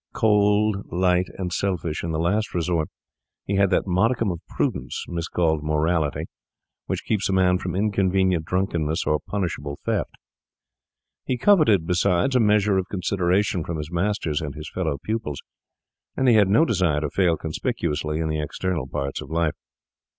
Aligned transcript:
Cold, 0.13 0.91
light, 0.91 1.27
and 1.37 1.53
selfish 1.53 2.03
in 2.03 2.09
the 2.09 2.17
last 2.17 2.55
resort, 2.55 2.87
he 3.45 3.57
had 3.57 3.69
that 3.69 3.85
modicum 3.85 4.31
of 4.31 4.39
prudence, 4.49 5.05
miscalled 5.07 5.61
morality, 5.61 6.23
which 6.87 7.05
keeps 7.05 7.29
a 7.29 7.33
man 7.33 7.59
from 7.59 7.75
inconvenient 7.75 8.43
drunkenness 8.43 9.05
or 9.05 9.19
punishable 9.19 9.77
theft. 9.85 10.15
He 11.23 11.37
coveted, 11.37 11.85
besides, 11.85 12.35
a 12.35 12.39
measure 12.39 12.79
of 12.79 12.87
consideration 12.89 13.63
from 13.63 13.77
his 13.77 13.91
masters 13.91 14.41
and 14.41 14.55
his 14.55 14.67
fellow 14.71 14.97
pupils, 15.03 15.43
and 16.17 16.27
he 16.27 16.33
had 16.33 16.49
no 16.49 16.65
desire 16.65 17.01
to 17.01 17.11
fail 17.11 17.37
conspicuously 17.37 18.17
in 18.19 18.27
the 18.27 18.41
external 18.41 18.87
parts 18.87 19.21
of 19.21 19.29
life. 19.29 19.53